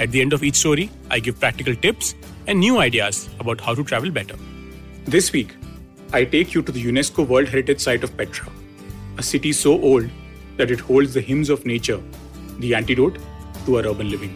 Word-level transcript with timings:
At 0.00 0.12
the 0.12 0.22
end 0.22 0.32
of 0.32 0.42
each 0.42 0.54
story, 0.54 0.90
I 1.10 1.18
give 1.20 1.38
practical 1.38 1.74
tips 1.74 2.14
and 2.46 2.58
new 2.58 2.78
ideas 2.78 3.28
about 3.38 3.60
how 3.60 3.74
to 3.74 3.84
travel 3.84 4.10
better. 4.10 4.34
This 5.04 5.30
week, 5.30 5.54
I 6.14 6.24
take 6.24 6.54
you 6.54 6.62
to 6.62 6.72
the 6.72 6.82
UNESCO 6.82 7.28
World 7.28 7.48
Heritage 7.48 7.80
Site 7.80 8.02
of 8.02 8.16
Petra, 8.16 8.50
a 9.18 9.22
city 9.22 9.52
so 9.52 9.72
old 9.72 10.08
that 10.56 10.70
it 10.70 10.80
holds 10.80 11.12
the 11.12 11.20
hymns 11.20 11.50
of 11.50 11.66
nature, 11.66 12.00
the 12.60 12.74
antidote 12.74 13.18
to 13.66 13.76
our 13.76 13.86
urban 13.86 14.10
living. 14.10 14.30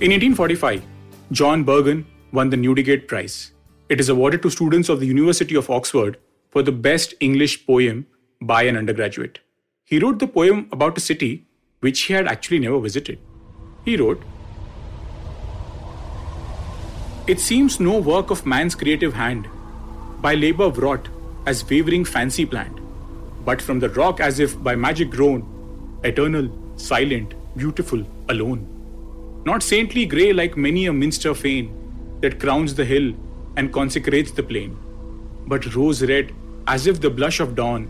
In 0.00 0.12
1845, 0.12 0.84
John 1.32 1.64
Burgon 1.64 2.04
won 2.32 2.48
the 2.48 2.56
Newdigate 2.56 3.08
Prize. 3.08 3.50
It 3.88 3.98
is 3.98 4.08
awarded 4.08 4.42
to 4.42 4.50
students 4.50 4.88
of 4.88 5.00
the 5.00 5.06
University 5.06 5.56
of 5.56 5.68
Oxford 5.68 6.16
for 6.50 6.62
the 6.62 6.70
best 6.70 7.14
English 7.18 7.66
poem 7.66 8.06
by 8.40 8.62
an 8.62 8.76
undergraduate. 8.76 9.40
He 9.82 9.98
wrote 9.98 10.20
the 10.20 10.28
poem 10.28 10.68
about 10.70 10.96
a 10.96 11.00
city 11.00 11.48
which 11.80 12.02
he 12.02 12.12
had 12.12 12.28
actually 12.28 12.60
never 12.60 12.78
visited. 12.78 13.18
He 13.84 13.96
wrote, 13.96 14.22
It 17.26 17.40
seems 17.40 17.80
no 17.80 17.98
work 17.98 18.30
of 18.30 18.46
man's 18.46 18.76
creative 18.76 19.14
hand, 19.14 19.48
by 20.20 20.34
labor 20.34 20.68
wrought, 20.70 21.08
as 21.46 21.68
wavering 21.68 22.04
fancy 22.04 22.46
planned, 22.46 22.80
but 23.44 23.60
from 23.60 23.80
the 23.80 23.88
rock 23.90 24.20
as 24.20 24.38
if 24.38 24.62
by 24.62 24.76
magic 24.76 25.10
grown, 25.10 25.98
eternal, 26.04 26.48
silent, 26.76 27.34
beautiful, 27.56 28.04
alone. 28.28 28.68
Not 29.44 29.64
saintly 29.64 30.06
grey 30.06 30.32
like 30.32 30.56
many 30.56 30.86
a 30.86 30.92
minster 30.92 31.34
fane 31.34 31.72
that 32.20 32.38
crowns 32.38 32.76
the 32.76 32.84
hill 32.84 33.12
and 33.56 33.72
consecrates 33.72 34.30
the 34.30 34.44
plain, 34.44 34.76
but 35.48 35.74
rose 35.74 36.02
red 36.02 36.32
as 36.68 36.86
if 36.86 37.00
the 37.00 37.10
blush 37.10 37.40
of 37.40 37.56
dawn 37.56 37.88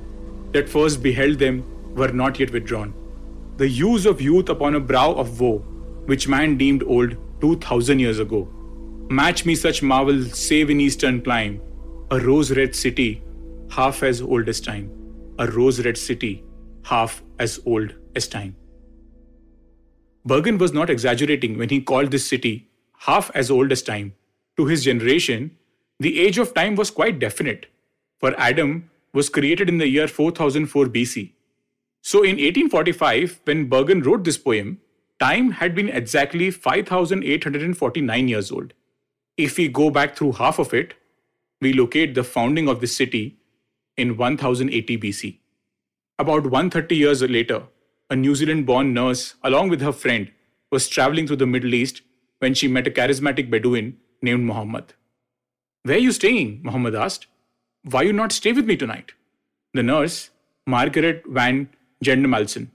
that 0.52 0.70
first 0.70 1.02
beheld 1.02 1.38
them 1.38 1.62
were 1.94 2.08
not 2.08 2.40
yet 2.40 2.50
withdrawn. 2.50 2.94
The 3.58 3.68
hues 3.68 4.06
of 4.06 4.22
youth 4.22 4.48
upon 4.48 4.74
a 4.74 4.80
brow 4.80 5.12
of 5.12 5.38
woe 5.38 5.62
which 6.06 6.28
man 6.28 6.56
deemed 6.56 6.82
old 6.84 7.16
2000 7.40 7.98
years 7.98 8.18
ago. 8.18 8.48
Match 9.10 9.44
me 9.44 9.54
such 9.54 9.82
marvel 9.82 10.24
save 10.24 10.70
in 10.70 10.80
eastern 10.80 11.22
clime, 11.22 11.60
a 12.10 12.18
rose 12.20 12.50
red 12.56 12.74
city, 12.74 13.22
half 13.70 14.02
as 14.02 14.20
old 14.22 14.48
as 14.48 14.60
time, 14.60 14.90
a 15.38 15.46
rose 15.50 15.84
red 15.84 15.96
city, 15.96 16.44
half 16.84 17.22
as 17.38 17.60
old 17.66 17.94
as 18.16 18.28
time. 18.28 18.56
Burgon 20.26 20.58
was 20.58 20.72
not 20.72 20.88
exaggerating 20.88 21.58
when 21.58 21.68
he 21.68 21.80
called 21.80 22.10
this 22.10 22.26
city 22.26 22.68
half 23.06 23.30
as 23.34 23.50
old 23.50 23.72
as 23.72 23.82
time. 23.82 24.14
To 24.56 24.66
his 24.66 24.84
generation, 24.84 25.56
the 25.98 26.20
age 26.20 26.38
of 26.38 26.54
time 26.54 26.76
was 26.76 26.90
quite 26.90 27.18
definite, 27.18 27.66
for 28.18 28.34
Adam 28.38 28.90
was 29.12 29.28
created 29.28 29.68
in 29.68 29.78
the 29.78 29.88
year 29.88 30.06
4004 30.06 30.86
BC. 30.86 31.32
So 32.00 32.18
in 32.18 32.36
1845, 32.36 33.40
when 33.44 33.68
Burgon 33.68 34.04
wrote 34.04 34.24
this 34.24 34.38
poem, 34.38 34.80
time 35.22 35.52
had 35.52 35.74
been 35.74 35.88
exactly 35.88 36.50
5,849 36.50 38.28
years 38.28 38.50
old. 38.50 38.72
If 39.36 39.56
we 39.56 39.68
go 39.68 39.90
back 39.90 40.16
through 40.16 40.32
half 40.32 40.58
of 40.58 40.74
it, 40.74 40.94
we 41.60 41.72
locate 41.72 42.14
the 42.14 42.24
founding 42.24 42.68
of 42.68 42.80
the 42.80 42.88
city 42.88 43.36
in 43.96 44.16
1080 44.16 44.98
BC. 44.98 45.38
About 46.18 46.46
130 46.46 46.96
years 46.96 47.22
later, 47.22 47.62
a 48.10 48.16
New 48.16 48.34
Zealand 48.34 48.66
born 48.66 48.92
nurse, 48.92 49.34
along 49.44 49.68
with 49.68 49.80
her 49.80 49.92
friend, 49.92 50.32
was 50.72 50.88
traveling 50.88 51.26
through 51.26 51.36
the 51.44 51.46
Middle 51.46 51.74
East 51.74 52.02
when 52.40 52.54
she 52.54 52.66
met 52.66 52.86
a 52.86 52.90
charismatic 52.90 53.48
Bedouin 53.50 53.96
named 54.22 54.44
Muhammad. 54.44 54.94
Where 55.84 55.96
are 55.96 56.00
you 56.00 56.12
staying? 56.12 56.60
Muhammad 56.64 56.94
asked. 56.94 57.26
Why 57.84 58.02
you 58.02 58.12
not 58.12 58.32
stay 58.32 58.52
with 58.52 58.66
me 58.66 58.76
tonight? 58.76 59.12
The 59.74 59.82
nurse, 59.82 60.30
Margaret 60.66 61.22
van 61.26 61.68
Geldermalsen, 62.04 62.68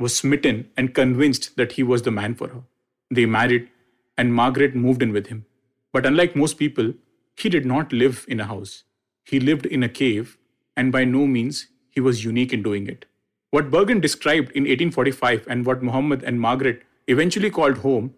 was 0.00 0.16
smitten 0.16 0.68
and 0.76 0.94
convinced 0.94 1.56
that 1.56 1.72
he 1.72 1.82
was 1.82 2.02
the 2.02 2.10
man 2.10 2.34
for 2.34 2.48
her. 2.48 2.62
They 3.10 3.26
married, 3.26 3.68
and 4.16 4.34
Margaret 4.34 4.74
moved 4.74 5.02
in 5.02 5.12
with 5.12 5.26
him. 5.26 5.44
But 5.92 6.06
unlike 6.06 6.34
most 6.34 6.58
people, 6.58 6.94
he 7.36 7.48
did 7.48 7.66
not 7.66 7.92
live 7.92 8.24
in 8.26 8.40
a 8.40 8.46
house. 8.46 8.84
He 9.24 9.38
lived 9.38 9.66
in 9.66 9.82
a 9.82 9.88
cave, 9.88 10.38
and 10.76 10.90
by 10.90 11.04
no 11.04 11.26
means 11.26 11.66
he 11.90 12.00
was 12.00 12.24
unique 12.24 12.52
in 12.52 12.62
doing 12.62 12.86
it. 12.86 13.04
What 13.50 13.70
Burgon 13.70 14.00
described 14.00 14.52
in 14.52 14.62
1845 14.62 15.46
and 15.48 15.66
what 15.66 15.82
Muhammad 15.82 16.22
and 16.22 16.40
Margaret 16.40 16.82
eventually 17.06 17.50
called 17.50 17.78
home 17.78 18.14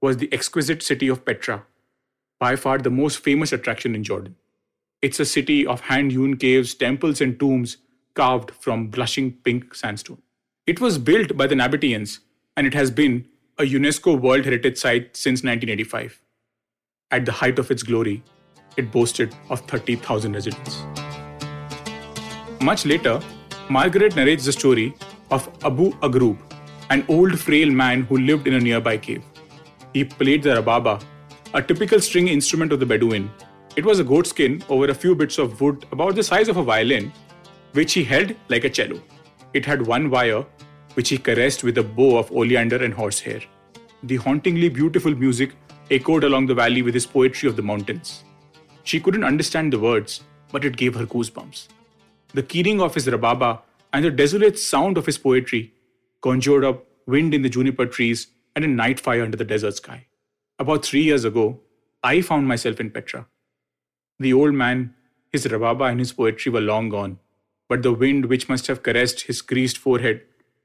was 0.00 0.16
the 0.16 0.32
exquisite 0.32 0.82
city 0.82 1.08
of 1.08 1.24
Petra, 1.24 1.66
by 2.38 2.56
far 2.56 2.78
the 2.78 2.90
most 2.90 3.18
famous 3.18 3.52
attraction 3.52 3.94
in 3.94 4.04
Jordan. 4.04 4.36
It's 5.02 5.20
a 5.20 5.24
city 5.24 5.66
of 5.66 5.80
hand 5.80 6.12
hewn 6.12 6.36
caves, 6.36 6.74
temples, 6.74 7.20
and 7.20 7.38
tombs 7.38 7.78
carved 8.14 8.52
from 8.52 8.88
blushing 8.88 9.32
pink 9.32 9.74
sandstone. 9.74 10.22
It 10.66 10.80
was 10.80 10.98
built 10.98 11.36
by 11.36 11.46
the 11.46 11.54
Nabateans 11.54 12.18
and 12.56 12.66
it 12.66 12.74
has 12.74 12.90
been 12.90 13.28
a 13.56 13.62
UNESCO 13.62 14.20
World 14.20 14.44
Heritage 14.44 14.76
Site 14.76 15.16
since 15.16 15.44
1985. 15.44 16.20
At 17.12 17.24
the 17.24 17.30
height 17.30 17.60
of 17.60 17.70
its 17.70 17.84
glory, 17.84 18.24
it 18.76 18.90
boasted 18.90 19.32
of 19.48 19.60
30,000 19.68 20.32
residents. 20.32 20.82
Much 22.60 22.84
later, 22.84 23.20
Margaret 23.70 24.16
narrates 24.16 24.44
the 24.44 24.50
story 24.50 24.92
of 25.30 25.48
Abu 25.64 25.92
Agrub, 26.00 26.36
an 26.90 27.04
old 27.08 27.38
frail 27.38 27.70
man 27.70 28.02
who 28.02 28.18
lived 28.18 28.48
in 28.48 28.54
a 28.54 28.60
nearby 28.60 28.96
cave. 28.98 29.22
He 29.94 30.02
played 30.02 30.42
the 30.42 30.60
rababa, 30.60 31.00
a 31.54 31.62
typical 31.62 32.00
string 32.00 32.26
instrument 32.26 32.72
of 32.72 32.80
the 32.80 32.86
Bedouin. 32.86 33.30
It 33.76 33.84
was 33.84 34.00
a 34.00 34.04
goat 34.04 34.26
skin 34.26 34.64
over 34.68 34.86
a 34.86 34.94
few 34.94 35.14
bits 35.14 35.38
of 35.38 35.60
wood 35.60 35.86
about 35.92 36.16
the 36.16 36.24
size 36.24 36.48
of 36.48 36.56
a 36.56 36.62
violin, 36.64 37.12
which 37.72 37.92
he 37.92 38.02
held 38.02 38.34
like 38.48 38.64
a 38.64 38.70
cello. 38.70 39.00
It 39.56 39.64
had 39.64 39.86
one 39.86 40.10
wire, 40.10 40.44
which 40.94 41.08
he 41.08 41.16
caressed 41.16 41.64
with 41.64 41.78
a 41.78 41.82
bow 41.82 42.18
of 42.18 42.30
oleander 42.30 42.76
and 42.84 42.92
horsehair. 42.92 43.40
The 44.02 44.16
hauntingly 44.16 44.68
beautiful 44.68 45.14
music 45.14 45.52
echoed 45.90 46.24
along 46.24 46.46
the 46.46 46.54
valley 46.54 46.82
with 46.82 46.92
his 46.92 47.06
poetry 47.06 47.48
of 47.48 47.56
the 47.56 47.62
mountains. 47.62 48.22
She 48.84 49.00
couldn't 49.00 49.24
understand 49.24 49.72
the 49.72 49.78
words, 49.78 50.24
but 50.52 50.66
it 50.66 50.76
gave 50.76 50.94
her 50.94 51.06
goosebumps. 51.06 51.68
The 52.34 52.42
keening 52.42 52.82
of 52.82 52.94
his 52.94 53.06
rababa 53.06 53.60
and 53.94 54.04
the 54.04 54.10
desolate 54.10 54.58
sound 54.58 54.98
of 54.98 55.06
his 55.06 55.16
poetry 55.16 55.72
conjured 56.20 56.62
up 56.62 56.84
wind 57.06 57.32
in 57.32 57.40
the 57.40 57.48
juniper 57.48 57.86
trees 57.86 58.26
and 58.54 58.62
a 58.62 58.68
night 58.68 59.00
fire 59.00 59.22
under 59.22 59.38
the 59.38 59.50
desert 59.54 59.76
sky. 59.76 60.04
About 60.58 60.84
three 60.84 61.02
years 61.02 61.24
ago, 61.24 61.60
I 62.04 62.20
found 62.20 62.46
myself 62.46 62.78
in 62.78 62.90
Petra. 62.90 63.26
The 64.18 64.34
old 64.34 64.52
man, 64.52 64.94
his 65.32 65.46
rababa, 65.46 65.90
and 65.90 65.98
his 65.98 66.12
poetry 66.12 66.52
were 66.52 66.60
long 66.60 66.90
gone, 66.90 67.18
but 67.68 67.82
the 67.82 67.92
wind 67.92 68.26
which 68.26 68.48
must 68.48 68.66
have 68.66 68.82
caressed 68.82 69.22
his 69.22 69.42
creased 69.42 69.78
forehead 69.78 70.22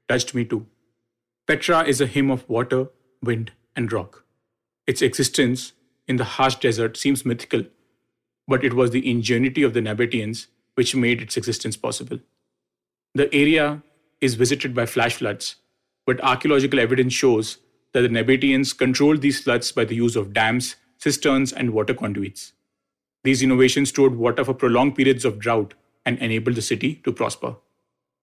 touched 0.08 0.34
me 0.34 0.44
too. 0.44 0.66
Petra 1.46 1.84
is 1.84 2.00
a 2.00 2.06
hymn 2.06 2.30
of 2.30 2.48
water, 2.48 2.88
wind, 3.22 3.52
and 3.74 3.92
rock. 3.92 4.24
Its 4.86 5.02
existence 5.02 5.72
in 6.06 6.16
the 6.16 6.24
harsh 6.24 6.56
desert 6.56 6.96
seems 6.96 7.24
mythical, 7.24 7.64
but 8.46 8.64
it 8.64 8.74
was 8.74 8.90
the 8.90 9.08
ingenuity 9.08 9.62
of 9.62 9.74
the 9.74 9.80
Nabateans 9.80 10.46
which 10.74 10.94
made 10.94 11.20
its 11.20 11.36
existence 11.36 11.76
possible. 11.76 12.18
The 13.14 13.32
area 13.34 13.82
is 14.20 14.34
visited 14.34 14.74
by 14.74 14.86
flash 14.86 15.16
floods, 15.16 15.56
but 16.06 16.22
archaeological 16.22 16.80
evidence 16.80 17.12
shows 17.12 17.58
that 17.92 18.02
the 18.02 18.08
Nabateans 18.08 18.76
controlled 18.76 19.20
these 19.20 19.40
floods 19.42 19.70
by 19.70 19.84
the 19.84 19.94
use 19.94 20.16
of 20.16 20.32
dams, 20.32 20.76
cisterns, 20.98 21.52
and 21.52 21.72
water 21.72 21.94
conduits. 21.94 22.52
These 23.24 23.42
innovations 23.42 23.90
stored 23.90 24.16
water 24.16 24.44
for 24.44 24.54
prolonged 24.54 24.96
periods 24.96 25.24
of 25.24 25.38
drought 25.38 25.74
and 26.04 26.18
enabled 26.18 26.56
the 26.56 26.62
city 26.62 26.96
to 27.04 27.12
prosper. 27.12 27.56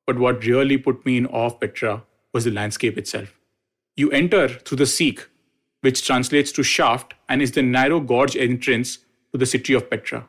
But 0.06 0.18
what 0.18 0.44
really 0.46 0.78
put 0.78 1.06
me 1.06 1.18
in 1.18 1.26
awe 1.28 1.48
of 1.48 1.60
Petra 1.60 2.04
was 2.34 2.46
the 2.46 2.52
landscape 2.52 2.98
itself. 2.98 3.40
You 3.96 4.12
enter 4.12 4.48
through 4.48 4.78
the 4.78 4.86
Siq, 4.86 5.26
which 5.82 6.06
translates 6.06 6.52
to 6.54 6.64
shaft 6.64 7.14
and 7.28 7.42
is 7.42 7.52
the 7.52 7.62
narrow 7.62 8.00
gorge 8.00 8.36
entrance 8.36 9.00
to 9.32 9.38
the 9.38 9.46
city 9.46 9.74
of 9.74 9.90
Petra. 9.90 10.28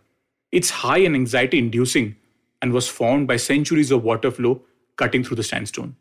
It's 0.53 0.71
high 0.71 0.99
and 0.99 1.15
anxiety 1.15 1.59
inducing 1.59 2.17
and 2.61 2.73
was 2.73 2.89
formed 2.89 3.27
by 3.27 3.37
centuries 3.37 3.91
of 3.91 4.05
water 4.05 4.31
flow 4.31 4.63
cutting 4.97 5.25
through 5.25 5.37
the 5.37 5.43
sandstone. 5.43 5.97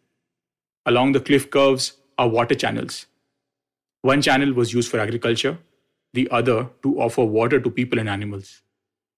Along 0.85 1.11
the 1.11 1.19
cliff 1.19 1.49
curves 1.49 1.93
are 2.17 2.27
water 2.27 2.55
channels. 2.55 3.05
One 4.01 4.21
channel 4.21 4.53
was 4.53 4.73
used 4.73 4.89
for 4.89 4.99
agriculture, 4.99 5.57
the 6.13 6.27
other 6.31 6.69
to 6.83 6.99
offer 6.99 7.23
water 7.23 7.59
to 7.59 7.69
people 7.69 7.99
and 7.99 8.09
animals. 8.09 8.61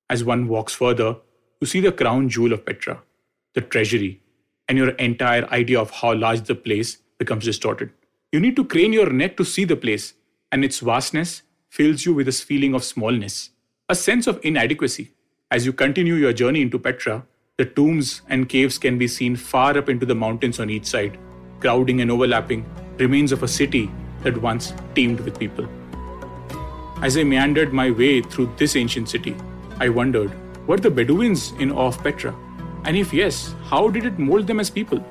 As 0.10 0.24
one 0.24 0.48
walks 0.48 0.75
further, 0.75 1.16
you 1.62 1.68
see 1.68 1.80
the 1.80 1.92
crown 1.92 2.28
jewel 2.28 2.54
of 2.54 2.66
Petra, 2.66 3.02
the 3.54 3.62
treasury, 3.62 4.19
and 4.68 4.78
your 4.78 4.90
entire 4.92 5.48
idea 5.50 5.80
of 5.80 5.92
how 5.92 6.13
large 6.13 6.42
the 6.42 6.56
place 6.56 6.98
becomes 7.19 7.46
distorted. 7.46 7.92
You 8.31 8.40
need 8.40 8.56
to 8.56 8.66
crane 8.66 8.94
your 8.94 9.12
neck 9.12 9.38
to 9.38 9.46
see 9.46 9.63
the 9.63 9.75
place, 9.75 10.16
and 10.52 10.66
its 10.66 10.80
vastness 10.80 11.44
fills 11.69 12.04
you 12.04 12.16
with 12.16 12.25
this 12.25 12.42
feeling 12.42 12.74
of 12.74 12.84
smallness, 12.84 13.52
a 13.88 13.96
sense 13.96 14.25
of 14.25 14.40
inadequacy. 14.44 15.12
As 15.52 15.66
you 15.66 15.72
continue 15.72 16.16
your 16.16 16.34
journey 16.34 16.62
into 16.62 16.80
Petra, 16.80 17.24
the 17.58 17.66
tombs 17.66 18.24
and 18.28 18.50
caves 18.50 18.80
can 18.80 18.98
be 18.98 19.07
seen 19.07 19.36
far 19.36 19.78
up 19.78 19.88
into 19.88 20.06
the 20.06 20.16
mountains 20.16 20.60
on 20.60 20.69
each 20.69 20.86
side, 20.86 21.19
crowding 21.60 22.02
and 22.02 22.10
overlapping 22.10 22.66
remains 22.98 23.31
of 23.31 23.44
a 23.44 23.48
city 23.48 23.92
that 24.24 24.42
once 24.42 24.74
teemed 24.96 25.19
with 25.19 25.38
people. 25.38 25.68
As 27.04 27.18
I 27.18 27.24
meandered 27.24 27.72
my 27.72 27.92
way 27.92 28.22
through 28.22 28.52
this 28.57 28.75
ancient 28.75 29.10
city, 29.10 29.36
I 29.80 29.90
wondered 29.90 30.31
were 30.68 30.78
the 30.78 30.92
Bedouins 30.92 31.54
in 31.60 31.72
awe 31.72 31.88
of 31.88 32.04
Petra? 32.04 32.36
And 32.84 32.98
if 32.98 33.13
yes, 33.13 33.54
how 33.66 33.90
did 33.90 34.06
it 34.06 34.19
mold 34.19 34.48
them 34.48 34.60
as 34.60 34.69
people? 34.69 35.04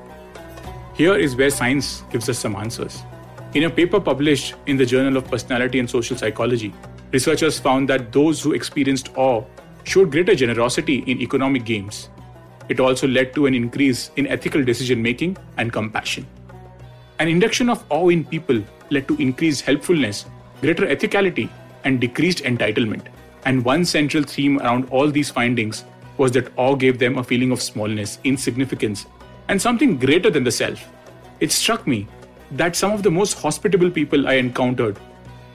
Here 0.93 1.15
is 1.15 1.35
where 1.35 1.49
science 1.49 2.03
gives 2.11 2.29
us 2.29 2.37
some 2.37 2.55
answers. 2.55 3.03
In 3.53 3.63
a 3.63 3.69
paper 3.69 3.99
published 3.99 4.55
in 4.65 4.77
the 4.77 4.85
Journal 4.85 5.17
of 5.17 5.29
Personality 5.29 5.79
and 5.79 5.89
Social 5.89 6.17
Psychology, 6.17 6.73
researchers 7.11 7.59
found 7.59 7.89
that 7.89 8.11
those 8.11 8.41
who 8.41 8.53
experienced 8.53 9.09
awe 9.15 9.43
showed 9.83 10.11
greater 10.11 10.35
generosity 10.35 10.99
in 11.07 11.21
economic 11.21 11.65
games. 11.65 12.09
It 12.69 12.79
also 12.79 13.07
led 13.07 13.33
to 13.35 13.47
an 13.47 13.53
increase 13.53 14.11
in 14.15 14.27
ethical 14.27 14.63
decision 14.63 15.01
making 15.01 15.37
and 15.57 15.73
compassion. 15.73 16.25
An 17.19 17.27
induction 17.27 17.69
of 17.69 17.83
awe 17.89 18.09
in 18.09 18.23
people 18.23 18.63
led 18.89 19.07
to 19.07 19.15
increased 19.17 19.65
helpfulness, 19.65 20.25
greater 20.61 20.87
ethicality, 20.87 21.49
and 21.83 21.99
decreased 21.99 22.43
entitlement. 22.43 23.07
And 23.45 23.65
one 23.65 23.85
central 23.85 24.23
theme 24.23 24.59
around 24.59 24.89
all 24.89 25.09
these 25.09 25.29
findings 25.29 25.83
was 26.17 26.31
that 26.33 26.51
awe 26.57 26.75
gave 26.75 26.99
them 26.99 27.17
a 27.17 27.23
feeling 27.23 27.51
of 27.51 27.61
smallness, 27.61 28.19
insignificance, 28.23 29.05
and 29.47 29.61
something 29.61 29.97
greater 29.97 30.29
than 30.29 30.43
the 30.43 30.51
self. 30.51 30.87
It 31.39 31.51
struck 31.51 31.87
me 31.87 32.07
that 32.51 32.75
some 32.75 32.91
of 32.91 33.01
the 33.01 33.11
most 33.11 33.39
hospitable 33.39 33.89
people 33.89 34.27
I 34.27 34.33
encountered 34.33 34.99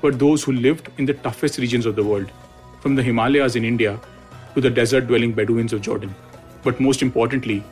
were 0.03 0.11
those 0.11 0.43
who 0.43 0.53
lived 0.53 0.89
in 0.99 1.05
the 1.05 1.15
toughest 1.15 1.59
regions 1.59 1.87
of 1.87 1.97
the 1.97 2.03
world, 2.03 2.31
from 2.81 2.97
the 2.97 3.03
Himalayas 3.03 3.57
in 3.57 3.65
India 3.65 4.01
to 4.55 4.61
the 4.61 4.71
desert 4.71 5.07
dwelling 5.07 5.33
Bedouins 5.33 5.73
of 5.73 5.83
Jordan. 5.83 6.15
But 6.63 6.81
most 6.81 7.03
importantly, 7.03 7.63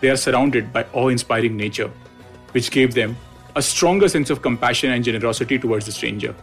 they 0.00 0.08
are 0.08 0.16
surrounded 0.16 0.72
by 0.72 0.86
awe 0.92 1.08
inspiring 1.08 1.56
nature, 1.56 1.90
which 2.52 2.70
gave 2.70 2.94
them 2.94 3.16
a 3.56 3.62
stronger 3.62 4.08
sense 4.08 4.30
of 4.30 4.40
compassion 4.40 4.92
and 4.92 5.04
generosity 5.04 5.58
towards 5.58 5.86
the 5.86 5.92
stranger. 5.92 6.34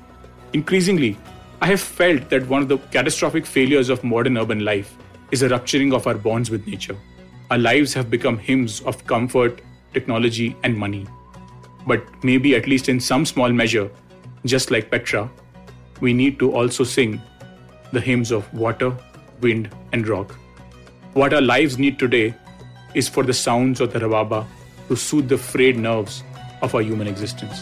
Increasingly, 0.53 1.17
I 1.61 1.67
have 1.67 1.79
felt 1.79 2.29
that 2.29 2.47
one 2.47 2.61
of 2.61 2.67
the 2.67 2.77
catastrophic 2.77 3.45
failures 3.45 3.89
of 3.89 4.03
modern 4.03 4.37
urban 4.37 4.65
life 4.65 4.97
is 5.31 5.41
a 5.41 5.47
rupturing 5.47 5.93
of 5.93 6.05
our 6.05 6.13
bonds 6.15 6.51
with 6.51 6.67
nature. 6.67 6.97
Our 7.49 7.57
lives 7.57 7.93
have 7.93 8.09
become 8.09 8.37
hymns 8.37 8.81
of 8.81 9.05
comfort, 9.07 9.61
technology, 9.93 10.55
and 10.63 10.77
money. 10.77 11.07
But 11.87 12.03
maybe, 12.23 12.55
at 12.55 12.67
least 12.67 12.89
in 12.89 12.99
some 12.99 13.25
small 13.25 13.49
measure, 13.49 13.89
just 14.45 14.69
like 14.69 14.91
Petra, 14.91 15.29
we 16.01 16.13
need 16.13 16.39
to 16.39 16.51
also 16.51 16.83
sing 16.83 17.21
the 17.93 18.01
hymns 18.01 18.31
of 18.31 18.51
water, 18.53 18.95
wind, 19.39 19.69
and 19.93 20.07
rock. 20.07 20.35
What 21.13 21.33
our 21.33 21.41
lives 21.41 21.77
need 21.77 21.97
today 21.97 22.35
is 22.93 23.07
for 23.07 23.23
the 23.23 23.33
sounds 23.33 23.79
of 23.79 23.93
the 23.93 23.99
rababa 23.99 24.45
to 24.89 24.95
soothe 24.95 25.29
the 25.29 25.37
frayed 25.37 25.77
nerves 25.77 26.23
of 26.61 26.75
our 26.75 26.81
human 26.81 27.07
existence. 27.07 27.61